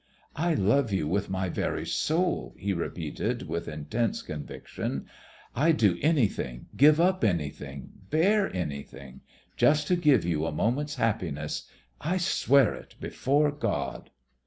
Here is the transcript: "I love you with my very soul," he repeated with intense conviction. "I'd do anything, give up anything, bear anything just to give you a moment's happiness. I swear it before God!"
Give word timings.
"I 0.35 0.55
love 0.55 0.91
you 0.91 1.07
with 1.07 1.29
my 1.29 1.47
very 1.47 1.85
soul," 1.85 2.55
he 2.57 2.73
repeated 2.73 3.43
with 3.47 3.67
intense 3.67 4.23
conviction. 4.23 5.05
"I'd 5.55 5.77
do 5.77 5.99
anything, 6.01 6.65
give 6.75 6.99
up 6.99 7.23
anything, 7.23 7.91
bear 8.09 8.51
anything 8.51 9.21
just 9.57 9.87
to 9.89 9.95
give 9.95 10.25
you 10.25 10.47
a 10.47 10.51
moment's 10.51 10.95
happiness. 10.95 11.69
I 12.01 12.17
swear 12.17 12.73
it 12.73 12.95
before 12.99 13.51
God!" 13.51 14.09